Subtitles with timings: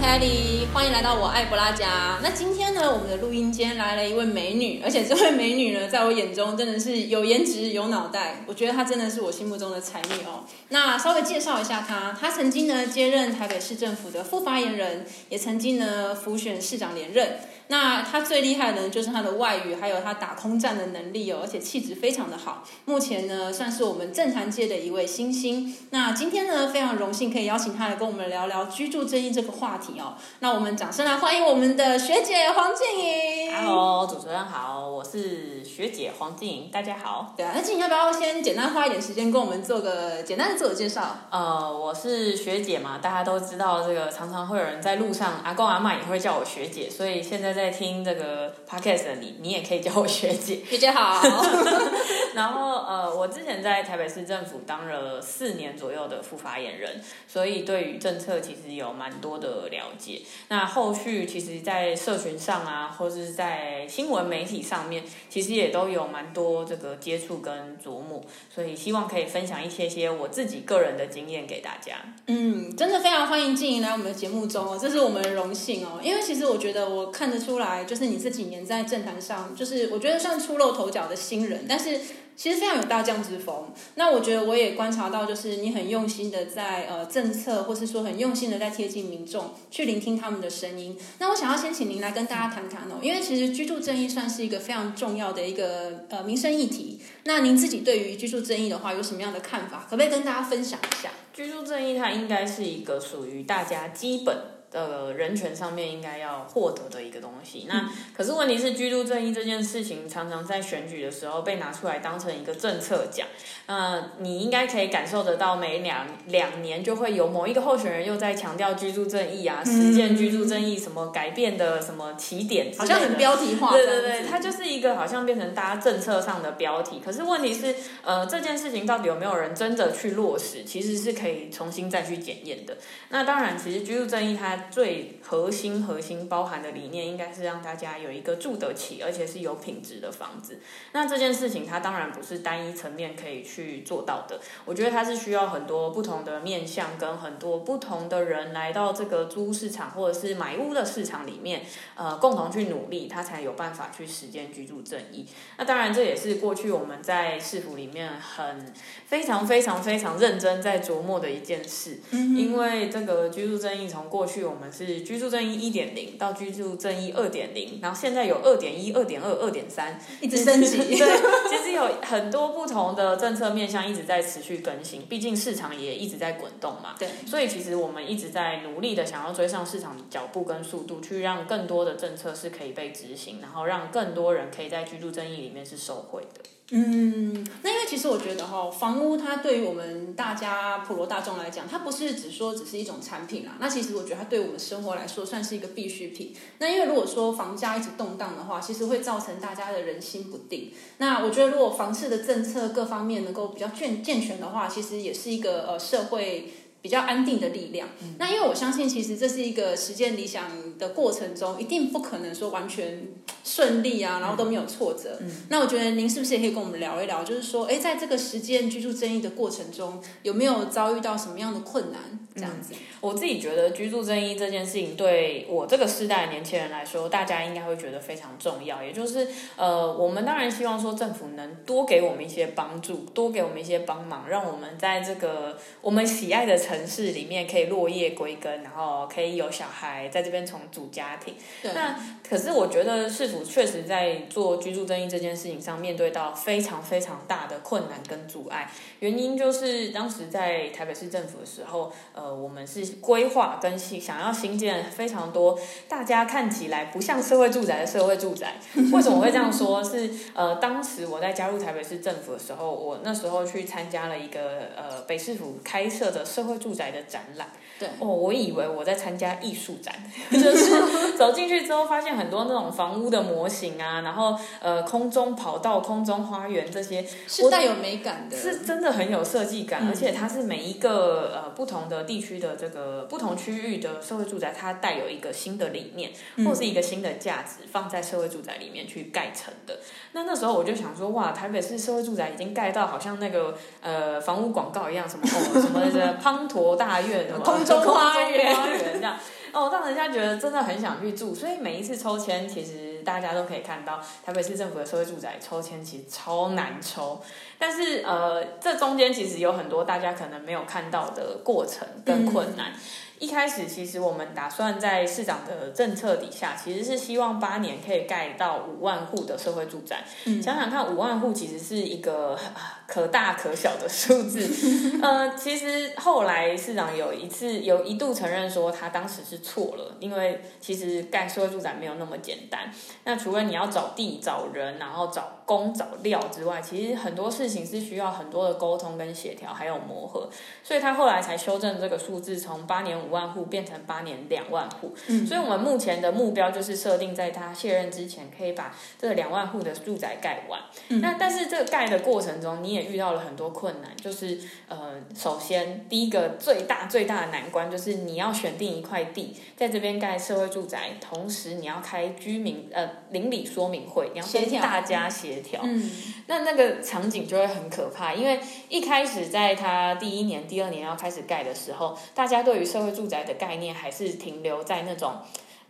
[0.00, 2.20] Kelly，欢迎来到我爱布拉家。
[2.22, 10.44] 那今天呢，我们的录音间来了一位美女，而且这位美女呢，在我眼中真的是有颜值、有脑袋，我觉得她真的是我心目中的才女哦。
[10.68, 17.40] 那稍微介绍一下她，她曾经呢接任台北市政府的副发言人，也曾经呢辅选市长连任。
[17.68, 22.64] 那他最厉害的呢，就是他的外语，还有他打空战的能力哦，而且气质非常的好。
[22.86, 25.76] 目前呢，算是我们政坛界的一位新星。
[25.90, 30.14] 那今天呢，非常荣幸可以邀请他来跟我们聊聊居住争议这个话题哦。
[30.40, 33.54] 那我们掌声来欢迎我们的学姐黄静莹。
[33.54, 37.34] Hello，主持人好，我是学姐黄静莹，大家好。
[37.36, 41.18] 对啊，那静莹要不要先简单花一点时间跟我们做个简单的自我介绍？
[41.30, 50.60] 呃，我是学姐嘛，大家都知道这个，常常会有人在路上，阿公阿妈也会叫我学姐，所以现在在听这个 podcast 的你，你也可以叫我学姐。
[50.70, 51.20] 学姐好。
[52.34, 60.22] 然后呃，我之前在台北市政府当了四年左右的副发言人，所以对于政策其实有蛮多的了解。
[60.46, 68.22] 那后续其实，在社群上啊，或是在新闻媒体上面，其实也都有蛮多这个接触跟琢磨，
[68.54, 71.96] 所以希望可以分享一些些我自己个人的经验给大家。
[72.26, 75.98] 嗯，真的非常欢迎静莹来我们的节目中哦，这是我们的荣幸哦。
[76.00, 81.98] 因为其实我觉得我看得出出来，就是你这几年在政坛上，就是我觉得算出露头角的新人，但是
[82.36, 83.72] 其实非常有大将之风。
[83.94, 90.94] 那我觉得我也观察到，就是你很用心的在呃政策，或是说很用心的在贴近民众，去聆听他们的声音。
[91.18, 97.00] 那我想要先请您来跟大家谈谈哦，因为其实居住正义算是一个非常重要的一个呃民生议题。
[97.24, 99.86] 那您自己对于居住正义的话有什么样的看法？
[99.88, 101.10] 可不可以跟大家分享一下？
[101.32, 104.36] 居住正义它应该是一个属于大家基本
[104.70, 107.66] 的人权上面应该要获得的一个东西。
[107.68, 113.26] 那可是问题是，居住正义这件事情常常在选举的时候被拿出来当成一个政策讲。
[113.66, 123.70] 呃，你应该可以感受得到，每两两年就会有某一个候选人又在强调居住正义啊，实践居住正义什么改变的什么起点好像很标题化。
[123.70, 127.00] 对对对，它就是一个好像变成大家政策上的标题。
[127.04, 132.76] 可是问题是，呃，这件事情到底有没有人真的去落实，其实是可以重新再去检验的。
[133.10, 140.60] 那当然，其实居住正义它最核心核心包含的理念，应该是让大家有一个住得起，而且是有品质的房子。
[140.92, 144.40] 那这件事情，它当然不是单一层面可以去做到的。
[144.64, 151.62] 我觉得它是需要很多不同的面向，跟很多不同的人来到这个租屋市场或者是买屋的市场里面，
[151.94, 155.26] 呃，共同去努力，它才有办法去实践居住正义。
[155.56, 158.72] 那当然，这也是过去我们在市府里面很
[159.06, 162.00] 非常非常非常认真在琢磨的一件事。
[162.10, 170.78] 嗯因为这个居住正义从过去我们是居住正义一点零到居住正义二点零，然后现在有二点一、二点二、二点三，一直升级。
[170.96, 176.94] 对，其实有很多不同的政策面向一直在持续更新，毕竟市场也一直在滚动嘛。
[176.98, 186.40] 对，所以其实我们一直在努力的想要追上市场的脚步跟速度，去让更多的政策是可以被执行，然后让更多人可以在居住正义里面是受惠的。
[186.70, 193.52] 嗯，那因为其实我觉得哈，房屋它对于我们大家普罗大众来讲，它不是只说只是一种产品啦。
[193.58, 196.34] 那其实我觉得它对我们生活来说算是一个必需品。
[196.58, 200.70] 那因为如果说房价一直动荡的话，其实会造成大家的人心不定。
[200.98, 206.52] 那我觉得如果房市的政策各方面能够比较健健全的话，其实也是一个呃社会。
[206.80, 207.88] 比较安定的力量。
[208.18, 213.08] 那因为我相信，其实这是一个实践理想的过程中，一定不可能说完全
[213.44, 215.18] 顺利啊，然后都没有挫折。
[215.48, 222.00] 那我觉得您是不是也可以跟我们聊一聊，就是说，哎，在这个实践居住正义的过程中，有没有遭遇到什么样的困难？
[222.34, 222.72] 这样子。
[223.00, 228.80] 我自己觉得居住正义这件事情，对我这个世代的年轻人来说，大家应该会觉得非常重要。
[228.80, 241.34] 也就是，呃，我们当然希望说政府能多给我们一些帮助，多给我们一些帮忙，让我们在这个我们喜爱的城市里面可以落叶归根，然后可以有小孩在这边重组家庭。
[241.62, 241.72] 对。
[241.72, 241.98] 那
[242.28, 248.70] 可是我觉得市府确实在做居住正义这件事情上，面对到非常非常大的困难跟阻碍。
[249.00, 258.56] 原因就是当时在台北市政府的时候，呃，我们是规划跟新想要新建非常多大家看起来不像社会住宅的社会住宅。
[258.92, 259.82] 为什么会这样说？
[259.82, 267.48] 是呃，当时我在加入台北市政府的时候，我那时候去参加了一个呃北市府开设的社会住宅的展览。
[267.78, 267.88] 对。
[268.00, 269.94] 哦，我以为我在参加艺术展，
[270.30, 286.10] 就是走进去之后发现很多那种房屋的模型啊，然后呃空中跑道、空中花园这些，是带有美感的，是真的很有设计感，而且它是每一个呃不同的地区的这个不同区域的社会住宅，它带有一个新的理念
[286.44, 289.78] 或是一个新的价值放在社会住宅里面去盖成的。
[290.12, 299.16] 那那时候我就想说，哇，台北市社会住宅已经盖到好像那个呃房屋广告一样，什么哦什么的滂 沱大院， 空中花园花园这样。
[299.50, 301.34] 哦，让人家觉得真的很想去住。
[301.34, 307.20] 所以每一次抽签，其实大家都可以看到，台北市政府的社会住宅抽签其实超难抽。
[307.58, 312.72] 但是呃，这中间其实有很多大家可能没有看到的过程跟困难。
[313.18, 320.04] 一开始其实我们打算在市长的政策底下，其实是希望八年可以盖到五万户的社会住宅。
[320.40, 322.38] 想想看，五万户其实是一个
[322.88, 324.40] 可大可小的数字。
[325.02, 332.72] 呃，其实后来市长有一次有一度承认说他当时是错了，因为其实盖社会住宅没有那么简单。
[333.04, 340.30] 那除了你要找地、找人，然后找工、找料之外，其实很多事情是需要很多的沟通跟协调，还有磨合。
[340.64, 344.94] 所以他后来才修正这个数字，从八年五万户变成八年两万户。
[345.08, 350.58] 嗯，所以我们目前的目标就是设定在他卸任之前，可以把这两万户的住宅盖完。
[350.88, 354.38] 嗯，那但是这个盖的过程中，你也遇到了很多困难，就是
[354.68, 365.60] 呃，首先第一个最大最大的难关就是你要选定一块地，在这边盖社会住宅，同时你要开居民呃邻里说明会，你要跟大家协调。
[365.64, 365.90] 嗯，
[366.26, 375.16] 那那个场景就会很可怕，因为一开始在他第一年、第二年要开始盖的时候，大家对于社会住宅的概念还是停留在那种。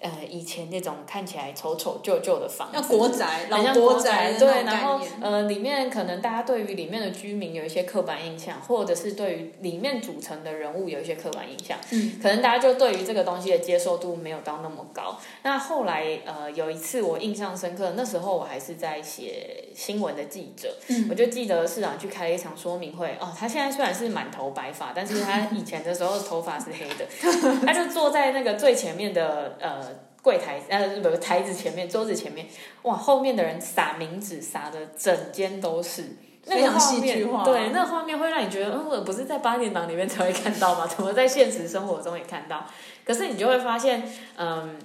[0.00, 15.19] 呃，以前那种看起来丑丑旧旧的房子，像国宅，老国宅对，然后呃，里面可能大家对于里面的居民有一些刻板印象，或者是对于里面组成的人物有一些刻板印象，嗯，可能大家就对于这个东西的接受度没有到那么高。
[15.43, 27.05] 那后来呃，有一次我印象深刻，那时候我还是在写新闻的记者，嗯，我就记得市长去开了一场说明会，哦，他现在虽然是满头白发，但是他以前的时候头发是黑的，
[27.67, 29.88] 他就坐在那个最前面的呃。
[30.23, 32.47] 柜台呃不台子前面桌子前面
[32.82, 36.05] 哇后面的人撒名纸撒的整间都是
[36.47, 40.87] 那个画面对那个画面会让你觉得嗯我不是在八点档里面才会看到吗？
[40.88, 42.67] 怎么在现实生活中也看到？
[43.05, 44.03] 可是你就会发现
[44.37, 44.79] 嗯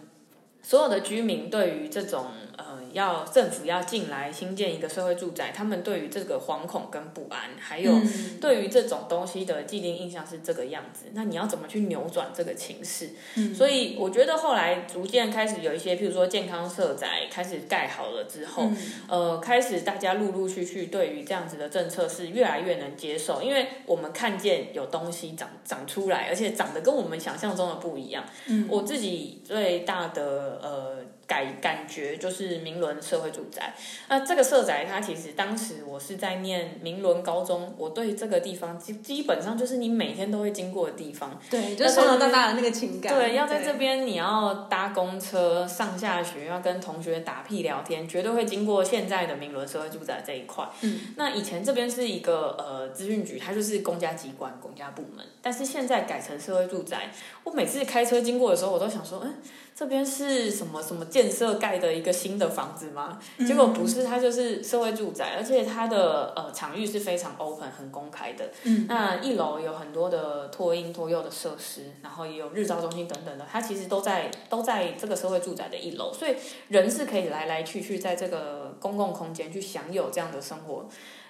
[0.63, 2.25] 所有的居民对于这种
[2.57, 2.74] 呃。
[2.94, 7.92] 要政府要进来新建一个社会住宅，他们对于这个惶恐跟不安，还有
[8.39, 11.06] 对于这种东西的既定印象是这个样子。
[11.13, 13.10] 那你要怎么去扭转这个情势？
[13.56, 18.69] 所以我觉得后来逐渐开始有一些，譬如说健康社宅开始盖好了之后，
[19.10, 28.24] 呃，开始大家陆陆续续对于这样子的政策是越来越能接受，因为我们看见有东西长长出来，而且长得跟我们想象中的不一样。
[28.69, 30.97] 我自己最大的呃。
[31.25, 33.73] 感感觉就是明伦社会住宅，
[34.09, 50.67] 那这个社宅它其实当时我是在念明伦高中，我对这个地方基基本上就是你每天都会经过的地方，对，就是从小到大的那个情感，对，要在这边你要搭公车上下学，要跟同学打屁聊天，绝对会经过现在的明伦社会住宅这一块。
[50.81, 57.09] 嗯，那以前这边是一个呃资讯局，它就是公家机关、公家部门，但是现在改成社会住宅，
[57.45, 59.35] 我每次开车经过的时候，我都想说，嗯。
[59.75, 63.20] 这边是什么什么建设盖的一个新的房子吗？
[63.40, 68.52] 结果不是，它就是社会住宅，而且它的呃场域是非常 open 很公开的。
[68.64, 76.36] 嗯，那一楼有很多的托婴托幼的设施，然后也有日照中心等等的，它其实都在都在这个社会住宅的一楼，所以
[76.68, 80.88] 人是可以来来去去在这个公共空间去享有这样的生活。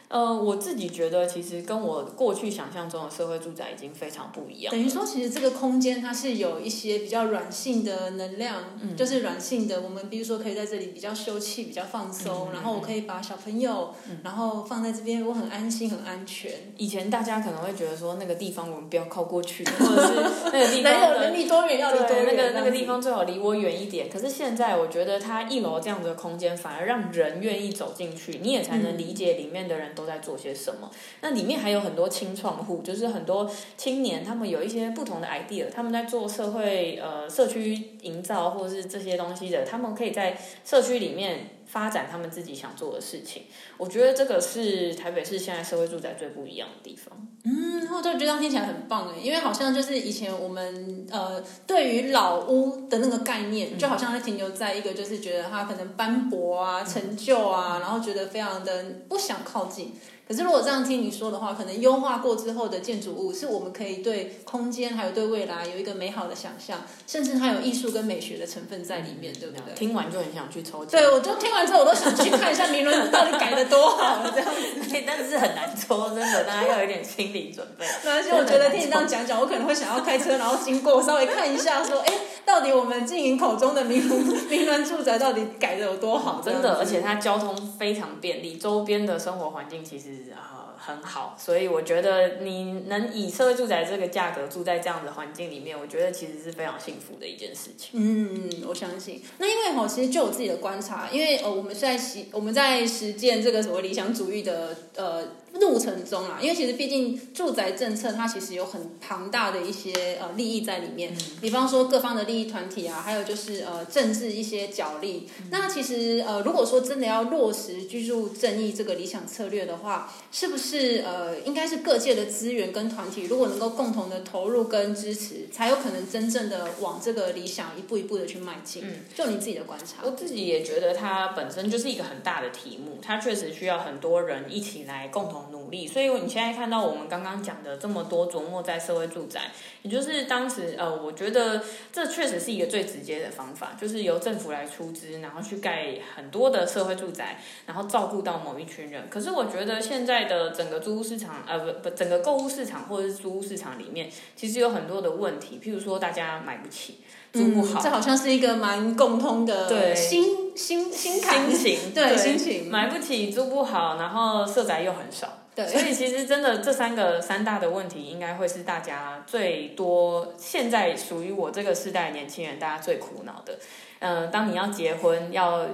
[0.10, 4.72] 呃，我自己觉得，其实跟我过去想象中的社会住宅已经非常不一样。
[4.72, 8.64] 等于说，其实这个空间它是有一些比较软性的能量，
[8.96, 9.82] 就是软性的。
[9.82, 13.94] 我们比如说可以在这里比较休憩、比较放松，然后我可以把小朋友，
[14.24, 16.52] 然后放在这边，我很安心、很安全。
[16.78, 20.14] 以前大家可能会觉得说，那个地方我们不要靠过去，或者是
[20.54, 24.10] 那个地方能离多远要离多远，那个那个地方最好离我远一点。
[24.10, 30.04] 可是现在，我觉得它一楼这样子的空间，反而让人愿意走进去，你也才能理解里面的人都。
[30.04, 30.92] 在做些什么？
[31.22, 41.52] 那里面还有很多青创户，就是很多青年，他们有一些不同的 idea，他们在做社会呃社区营造或者是这些东西的，他们可以在社区里面。
[41.66, 43.44] 发展他们自己想做的事情，
[43.78, 47.28] 我觉得这个是台北市现在社会住宅最不一样的地方。
[47.44, 59.94] 嗯，我就觉得听起来很棒哎，因为好像就是以前我们呃对于老屋的那个概念，就好像是停留在一个就是觉得它可能斑驳啊、陈旧啊，然后觉得非常的不想靠近。
[60.28, 69.74] 可是如果这样听你说的话，可能优化过之后的建筑物，是我们可以对空间还有对未来有一个美好的想象，甚至它有艺术跟美学的成分在里面，对不对？
[69.76, 70.86] 听完就很想去抽。
[70.86, 75.04] 对，我就听完之后，我都想去看一下明伦到底改的多好，这样子。
[75.06, 77.86] 但是很难抽，真的，大家要有点心理准备。
[78.10, 82.14] 而且我觉得听你这样讲讲，我可能会想要开车，然后经过稍微看一下，说，哎，
[82.54, 86.40] 到底我们经营口中的明伦明伦住宅到底改的有多好？
[86.46, 90.60] 真的，而且它交通非常便利，周边的生活环境其实啊。
[90.86, 97.92] 很好，所以我觉得你能以社会住宅这个价格住在这样的环境里面，我觉得其实是非常幸福的一件事情。
[97.94, 99.22] 嗯，我相信。
[99.38, 105.24] 那因为哈，其实就我自己的观察，因为呃，我们在实我们在实践这个所谓理想主义的呃
[105.64, 115.30] 路程中啊，因为其实毕竟住宅政策它其实有很庞大的一些呃利益在里面，比方说各方的利益团体啊，还有就是呃政治一些角力。
[115.50, 128.84] 那其实呃，如果说真的要落实居住正义这个理想策略的话，是不是呃，应该是各界的资源跟团体如果能够共同的投入跟支持，才有可能真正的往这个理想一步一步的去迈进。
[128.86, 135.88] 嗯，就你自己的观察，我自己也觉得它本身就是一个很大的题目，它确实需要很多人一起来共同努力。
[135.88, 139.52] 所以你现在看到我们刚刚讲的这么多琢磨在社会住宅，
[139.84, 149.08] 也就是当时呃，我觉得这确实是一个最直接的方法，就是由政府来出资，然后去盖很多的社会住宅，然后照顾到某一群人。
[149.10, 156.98] 可是我觉得现在的整个租屋市场，呃，不不，整个购物市场或者是租屋市场里面，其实有很多的问题，譬如说大家买不起。
[157.34, 173.58] 租不好，这好像是一个蛮共通的心心心心情，对心情，买不起，租不好，然后社宅又很少，对，所以其实真的这三个三大的问题，应该会是大家最多现在属于我这个世代年轻人大家最苦恼的。
[174.00, 175.66] 嗯，当你要结婚，要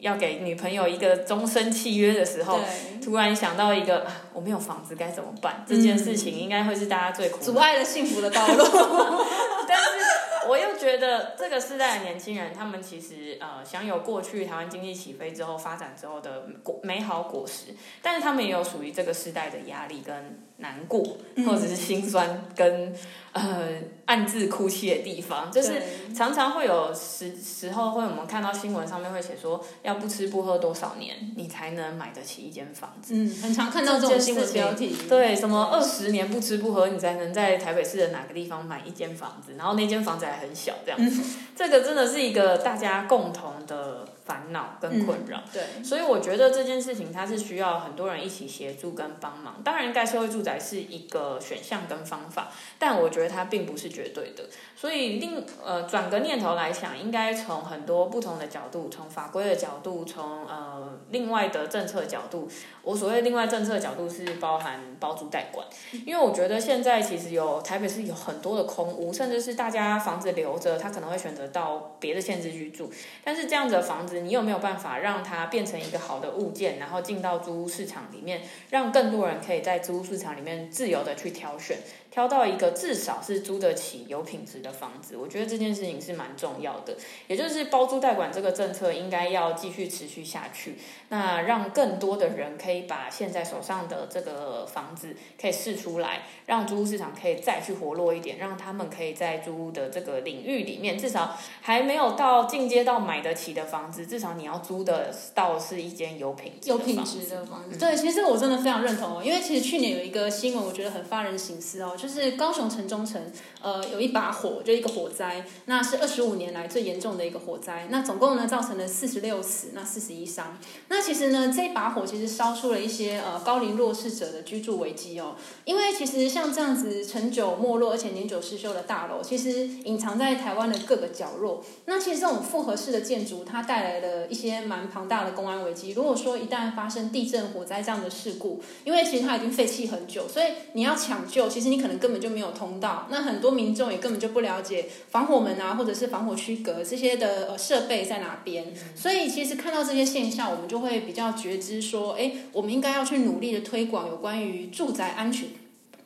[0.00, 2.58] 要给女朋友一个终身契约的时候，
[3.04, 5.64] 突然想到一个我没有房子该怎么办？
[5.68, 8.64] 这件事情应该会是大家最苦阻碍了幸福的道路。
[9.68, 10.03] 但是
[10.48, 20.38] 我又觉得这个时代的年轻人，他们其实呃享有过去台湾经济起飞之后发展之后的果美好果实，但是他们也有属于这个时代的压力跟。
[20.64, 21.04] 难过，
[21.44, 22.90] 或者是心酸，跟
[23.32, 23.68] 呃
[24.06, 25.74] 暗自哭泣的地方，就是
[26.16, 33.12] 常常会有时时候会我们看到新闻上面会写说，要不吃不喝多少年，你才能买得起一间房子。
[33.14, 34.96] 嗯，很常看到这种新闻标题。
[35.06, 41.22] 对，什么二十年不吃不喝，你才能在台北市的哪个地方买一间房子，然后那间房子还很小，这样子。
[41.54, 44.08] 这个真的是一个大家共同的。
[44.24, 49.60] 烦恼跟困扰，对，所以我觉得这件事情它是需要很多人一起协助跟帮忙。
[49.62, 54.44] 当然，盖社会住宅是一个选项跟方法，但我觉得它并不是绝对的。
[54.74, 62.48] 所以另呃转个念头来想，应该从很多不同的角度，从法规的角度，从呃另外的政策角度。
[62.82, 65.66] 我所谓另外政策角度是包含包租代管，
[66.04, 72.92] 因为我觉得现在其实有台北市有很多的空屋，甚至是大家房子留着，他可能会选择到别的县市去住。
[73.22, 81.78] 但是这样子的房子，你有没有办法让它变成一个好的物件，然后进到租屋市场里面，让更多人可以在租屋市场里面自由的去挑选？
[82.14, 86.96] 挑到一个至少是租得起、有品质的房子，我觉得这件事情是蛮重要的。
[87.26, 90.78] 也就是包租代管这个政策应该要继续持续下去，
[91.08, 107.76] 那让更多的人可以把现在手上的这个房子可以试出来，让租屋市场可以再去活络一点，让他们可以在租屋的这个领域里面，至少还没有到进阶到买得起的房子，至少你要租的到是一间有品有品质的房子。
[107.76, 111.96] 对，其实我真的非常认同哦，因为其实去年有一个新闻，我觉得很发人省思哦。
[112.04, 113.18] 就是高雄城中城，
[113.62, 117.86] 呃，有一把火，就一个火灾，那是二十五年来最严重的一个火灾。
[117.88, 120.58] 那总共呢，造成了四十六死，那四十一伤。
[120.88, 125.34] 那其实呢，这把火其实烧出了一些呃高龄弱势者的居住危机哦。
[125.64, 131.64] 因为其实像这样子陈久没落而且年久失修的大楼，其实隐藏在台湾的各个角落。
[131.86, 135.92] 那其实这种复合式的建筑，它带来了一些蛮庞大的公安危机。
[135.92, 141.93] 如果说一旦发生地震、火灾这样的事故，因为其实它已经废弃很久，所以你要抢救，其实你可能。
[141.98, 148.72] 根本就没有通道，那很多民众也根本就不了解防火门啊，或者是防火区隔这些的呃设备在哪边。
[148.94, 155.48] 所以其实看到这些现象，我们就会比较觉知说，哎，我们应该要去努力的推广有关于住宅安全。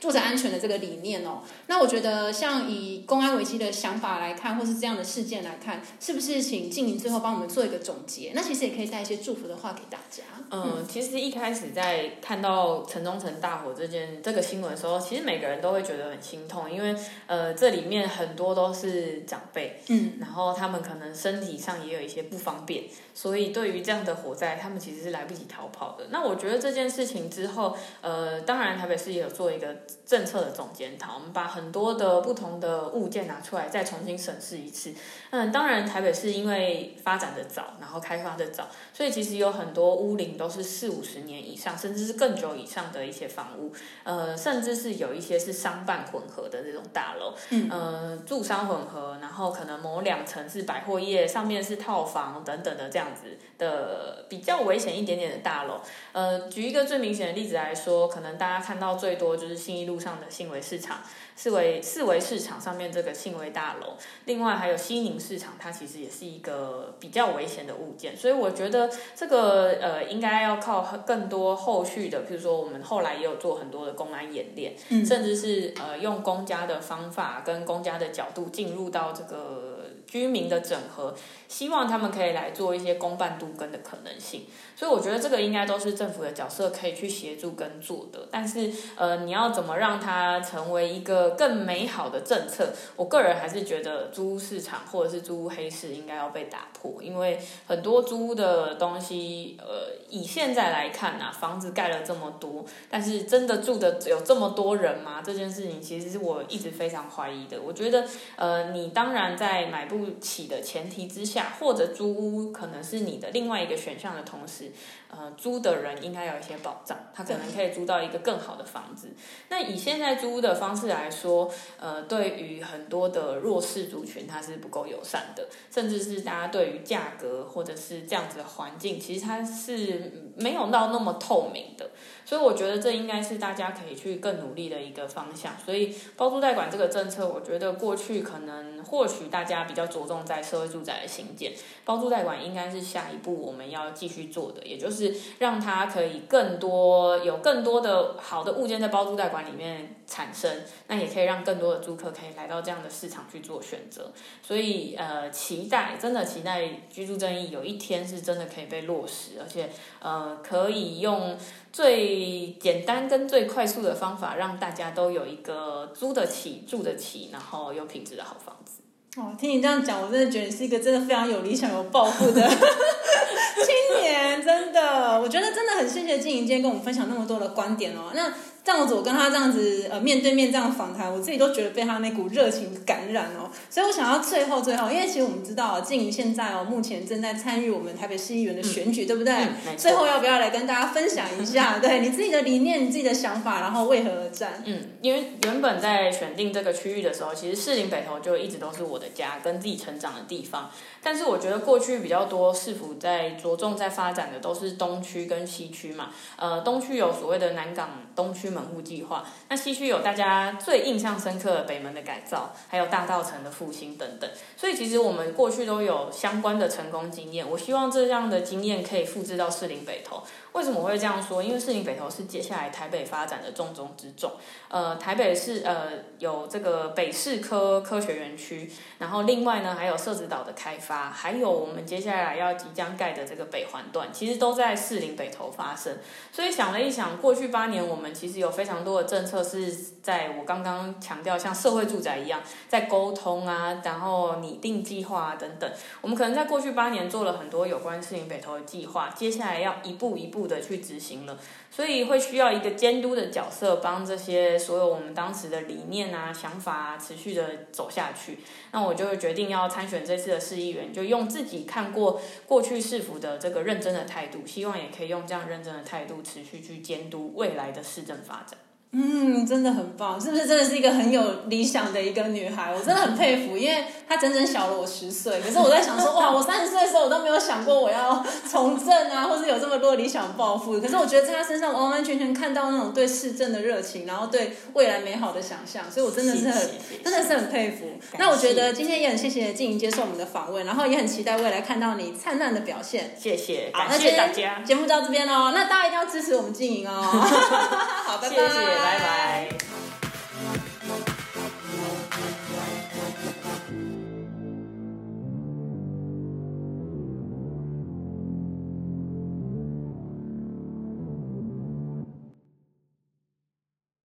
[0.01, 8.31] 住宅安全的这个理念哦，那我觉得像以公安危机的想法来看，或是这样的事件来看，是不是请静莹最后帮我们做一个总结？
[8.33, 10.23] 那其实也可以带一些祝福的话给大家。
[10.51, 16.95] 嗯，其实一开始在看到城中城大火这件这个新闻的时候，其实每个人都会觉得很心痛，因为
[17.27, 26.07] 呃这里面很多都是长辈，嗯，然后他们可能身体上也有一些不方便，所以对于这样的火灾，他们其实是来不及逃跑的。
[26.11, 29.88] 那我觉得这件事情之后，呃，当然台北市也有做一个。
[30.07, 34.93] 政策的总检讨，我们把很多的不同的物件拿出来，再重新审视一次。
[35.31, 43.73] 嗯，当然台北市因为发展的早，然后开发的早，所以其实有很多屋龄都是四五十年以上，甚至是更久以上的一些房屋，
[44.05, 55.81] 呃，甚至是有一些是商办混合的这种大楼，嗯，呃，住商混合，然后可能某两层是百货业，上面是套房等等的这样子的比较危险一点点的大楼，
[56.13, 60.99] 呃，举一个最明显的例子来说，可能大家看到最多就是信义路上的信维市场。
[61.37, 63.93] 四维四维市场上面这个信维大楼，
[64.25, 74.75] 另外还有西宁市场，它其实也是一个比较危险的物件，所以我觉得这个呃应该要靠更多后续的，比如说我们后来也有做很多的公安演练，
[75.07, 81.15] 甚至是呃用公家的方法跟公家的角度进入到这个居民的整合，
[81.49, 84.47] 希望他们可以来做一些公办都跟的可能性。
[84.77, 92.73] 所以我觉得这个应该都是政府的角色可以去协助跟做的，但是呃，你要怎么让它成为一个更美好的政策？
[92.95, 105.21] 我个人还是觉得租屋市场或者是租屋黑市应该要被打破，因为很多租屋的东西，呃，以现在来看呐，房子盖了这么多，但是真的住的有这么多人吗？
[105.25, 107.61] 这件事情其实是我一直非常怀疑的。
[107.61, 108.05] 我觉得
[108.37, 114.73] 呃，你当然在买不起的前提之下，或者租屋可能是你的另外一个选项的同时。
[115.11, 119.09] 呃，租的人应该有一些保障，他可能可以租到一个更好的房子。
[119.49, 131.89] 那以现在租屋的方式来说，呃，对于很多的弱势族群，它是不够友善的，甚至是大家对于价格或者是这样子的环境，其实它是没有到那么透明的。
[132.27, 135.55] 所以我觉得这应该是大家可以去更努力的一个方向。
[135.65, 141.53] 所以包租代管这个政策，我觉得过去可能或许大家比较着重在社会住宅的新建，
[141.85, 150.51] 包租代管应该是下一步我们要继续做的，也就是让它可以更多有更多的好的物件在包租代管里面产生，
[150.87, 154.11] 那也可以让更多的租客可以来到这样的市场去做选择。
[154.43, 159.69] 所以呃，期待真的期待居住正义有一天是真的可以被落实，而且
[160.01, 161.37] 呃可以用。
[161.71, 168.81] 最简单跟最快速的方法，让大家都有一个租得起、住得起，然后有品质的好房子。
[169.19, 172.41] 哦，听你这样讲，我真的觉得你是一个真的非常有理想、有抱负的。
[172.49, 173.75] 青
[174.09, 178.11] 年，真的，我觉得真的很谢谢静怡今天跟我们分享那么多的观点哦。
[178.15, 178.33] 那。
[178.65, 183.49] 这样子，我跟他这样子呃面对面这样访谈，我自己都觉得被他那股热情感染哦。
[183.71, 189.35] 所以我想要最后最后，因为其实我们知道静怡现在哦目前正在参与我们台北市议员的选举，对不对？
[189.79, 194.63] 最后要不要来跟大家分享一下， 对你自己的理念、你自己的想法，然后为何而战？
[194.67, 200.71] 嗯，因为原本在选定这个区域的时候，其实士林北投就一直都是我的家，跟自己成长的地方。
[201.03, 206.11] 但是我觉得过去比较多市府在着重在发展的都是东区跟西区嘛。
[206.37, 214.31] 呃，东区有所谓的南港东区门户计划，那西区有大家最印象深刻的北门的改造，还有大道城的复兴等等。
[214.57, 217.45] 所以其实我们过去都有相关的成功经验。
[217.51, 220.23] 我希望这样的经验可以复制到士林北投。
[220.53, 221.43] 为什么会这样说？
[221.43, 224.33] 因为士林北投是接下来台北发展的重中之重。
[224.69, 235.99] 呃，台北市呃有这个北市科科学园区，然后另外呢还有社子岛的开发，还有我们接下来要即将盖的这个北环段，其实都在士林北投发生。
[236.33, 239.71] 所以想了一想，过去八年我们其实有非常多的政策是
[240.03, 245.71] 在我刚刚强调，像社会住宅一样，在沟通啊，然后拟定计划啊等等。
[246.01, 250.49] 我们可能在过去八年做了很多有关士林北投的计划，接下来要一步一步。
[250.49, 251.39] 的去执行了，
[251.71, 258.39] 所以会需要一个监督的角色，帮这些所有我们当时的理念啊、想法啊，持续的走下去。
[258.73, 268.59] 那我就决定要参选这次的市议员，就用自己看过过去市府的这个认真的态度，希望也可以用这样认真的态度，持续去监督未来的市政发展。
[268.91, 272.73] 嗯，真的很棒，是不是真的是一个很有理想的一个女孩？
[272.75, 275.41] 我真的很佩服，因为她整整小了我十岁。
[275.41, 280.81] 可是我在想说，哇， 我三十岁的时候我都没有想过我要从政啊，或是有这么多理想抱负。
[280.81, 286.71] 可是我觉得在她身上完完全全看到那种对市政的热情，然后对未来美好的想象，所以我真的是很
[287.05, 287.91] 真的是很佩服。
[288.19, 293.15] 那我觉得今天也很谢谢静莹接受我们的访问，然后也很期待未来看到你灿烂的表现。
[293.21, 294.63] 谢谢，感谢大家。
[294.65, 297.03] 节目到这边喽，那大家一定要支持我们静莹哦。
[298.09, 298.78] 好，拜拜。
[298.79, 299.68] 拜拜。